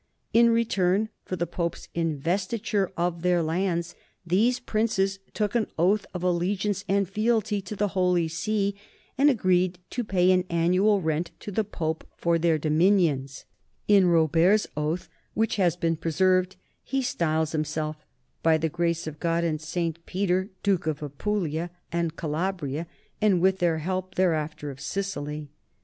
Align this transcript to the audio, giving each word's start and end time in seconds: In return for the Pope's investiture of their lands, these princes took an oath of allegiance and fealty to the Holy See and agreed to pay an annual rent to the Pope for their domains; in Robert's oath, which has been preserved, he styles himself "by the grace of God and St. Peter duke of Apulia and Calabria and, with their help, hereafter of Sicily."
In 0.33 0.49
return 0.49 1.09
for 1.25 1.35
the 1.35 1.45
Pope's 1.45 1.87
investiture 1.93 2.91
of 2.97 3.21
their 3.21 3.43
lands, 3.43 3.93
these 4.25 4.59
princes 4.59 5.19
took 5.35 5.53
an 5.53 5.67
oath 5.77 6.07
of 6.11 6.23
allegiance 6.23 6.83
and 6.89 7.07
fealty 7.07 7.61
to 7.61 7.75
the 7.75 7.89
Holy 7.89 8.27
See 8.27 8.73
and 9.15 9.29
agreed 9.29 9.77
to 9.91 10.03
pay 10.03 10.31
an 10.31 10.43
annual 10.49 11.01
rent 11.03 11.29
to 11.41 11.51
the 11.51 11.63
Pope 11.63 12.03
for 12.17 12.39
their 12.39 12.57
domains; 12.57 13.45
in 13.87 14.07
Robert's 14.07 14.65
oath, 14.75 15.07
which 15.35 15.57
has 15.57 15.75
been 15.75 15.97
preserved, 15.97 16.55
he 16.83 17.03
styles 17.03 17.51
himself 17.51 18.03
"by 18.41 18.57
the 18.57 18.69
grace 18.69 19.05
of 19.05 19.19
God 19.19 19.43
and 19.43 19.61
St. 19.61 20.03
Peter 20.07 20.49
duke 20.63 20.87
of 20.87 21.03
Apulia 21.03 21.69
and 21.91 22.15
Calabria 22.15 22.87
and, 23.21 23.39
with 23.39 23.59
their 23.59 23.77
help, 23.77 24.17
hereafter 24.17 24.71
of 24.71 24.81
Sicily." 24.81 25.51